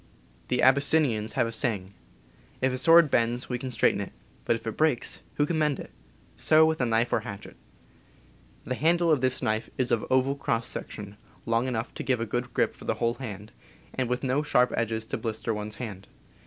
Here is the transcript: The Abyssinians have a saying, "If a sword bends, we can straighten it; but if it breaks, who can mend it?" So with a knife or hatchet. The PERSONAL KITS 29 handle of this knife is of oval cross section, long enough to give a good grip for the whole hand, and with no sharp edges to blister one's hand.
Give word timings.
The 0.47 0.63
Abyssinians 0.63 1.33
have 1.33 1.45
a 1.45 1.51
saying, 1.51 1.93
"If 2.59 2.73
a 2.73 2.77
sword 2.79 3.11
bends, 3.11 3.49
we 3.49 3.59
can 3.59 3.69
straighten 3.69 4.01
it; 4.01 4.11
but 4.45 4.55
if 4.55 4.65
it 4.65 4.75
breaks, 4.75 5.21
who 5.35 5.45
can 5.45 5.59
mend 5.59 5.77
it?" 5.79 5.91
So 6.47 6.65
with 6.65 6.81
a 6.81 6.87
knife 6.87 7.13
or 7.13 7.19
hatchet. 7.19 7.55
The 8.65 8.71
PERSONAL 8.71 8.73
KITS 8.73 8.79
29 8.79 8.81
handle 8.89 9.11
of 9.11 9.21
this 9.21 9.41
knife 9.43 9.69
is 9.77 9.91
of 9.91 10.03
oval 10.09 10.35
cross 10.35 10.67
section, 10.67 11.17
long 11.45 11.67
enough 11.67 11.93
to 11.93 12.01
give 12.01 12.19
a 12.19 12.25
good 12.25 12.51
grip 12.51 12.73
for 12.73 12.85
the 12.85 12.95
whole 12.95 13.13
hand, 13.13 13.51
and 13.93 14.09
with 14.09 14.23
no 14.23 14.41
sharp 14.41 14.73
edges 14.75 15.05
to 15.05 15.19
blister 15.19 15.53
one's 15.53 15.75
hand. 15.75 16.07